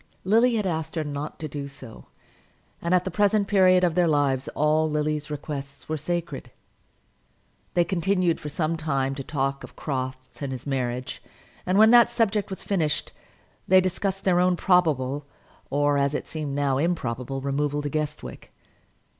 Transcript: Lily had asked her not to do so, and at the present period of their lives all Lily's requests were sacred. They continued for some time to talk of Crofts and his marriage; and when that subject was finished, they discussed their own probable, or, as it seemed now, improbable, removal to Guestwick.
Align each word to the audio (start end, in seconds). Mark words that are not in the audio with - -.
Lily 0.23 0.55
had 0.55 0.65
asked 0.65 0.95
her 0.95 1.03
not 1.03 1.37
to 1.37 1.47
do 1.47 1.67
so, 1.67 2.07
and 2.81 2.91
at 2.91 3.03
the 3.05 3.11
present 3.11 3.47
period 3.47 3.83
of 3.83 3.93
their 3.93 4.07
lives 4.07 4.47
all 4.55 4.89
Lily's 4.89 5.29
requests 5.29 5.87
were 5.87 5.95
sacred. 5.95 6.49
They 7.75 7.83
continued 7.83 8.39
for 8.39 8.49
some 8.49 8.77
time 8.77 9.13
to 9.13 9.23
talk 9.23 9.63
of 9.63 9.75
Crofts 9.75 10.41
and 10.41 10.51
his 10.51 10.65
marriage; 10.65 11.21
and 11.67 11.77
when 11.77 11.91
that 11.91 12.09
subject 12.09 12.49
was 12.49 12.63
finished, 12.63 13.13
they 13.67 13.79
discussed 13.79 14.23
their 14.23 14.39
own 14.39 14.55
probable, 14.55 15.27
or, 15.69 15.99
as 15.99 16.15
it 16.15 16.25
seemed 16.25 16.55
now, 16.55 16.79
improbable, 16.79 17.39
removal 17.39 17.83
to 17.83 17.89
Guestwick. 17.91 18.51